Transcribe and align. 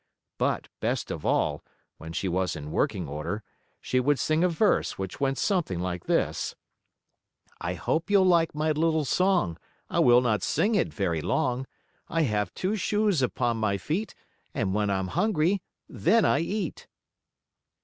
But, 0.39 0.67
best 0.79 1.11
of 1.11 1.27
all, 1.27 1.63
when 1.99 2.11
she 2.11 2.27
was 2.27 2.55
in 2.55 2.71
working 2.71 3.07
order, 3.07 3.43
she 3.79 3.99
would 3.99 4.17
sing 4.17 4.43
a 4.43 4.49
verse, 4.49 4.97
which 4.97 5.19
went 5.19 5.37
something 5.37 5.79
like 5.79 6.05
this: 6.05 6.55
"I 7.59 7.75
hope 7.75 8.09
you'll 8.09 8.25
like 8.25 8.55
my 8.55 8.71
little 8.71 9.05
song, 9.05 9.59
I 9.91 9.99
will 9.99 10.21
not 10.21 10.41
sing 10.41 10.73
it 10.73 10.91
very 10.91 11.21
long. 11.21 11.67
I 12.07 12.23
have 12.23 12.51
two 12.55 12.75
shoes 12.75 13.21
upon 13.21 13.57
my 13.57 13.77
feet, 13.77 14.15
And 14.55 14.73
when 14.73 14.89
I'm 14.89 15.09
hungry, 15.09 15.61
then 15.87 16.25
I 16.25 16.39
eat." 16.39 16.87